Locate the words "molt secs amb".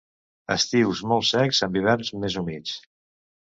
1.11-1.79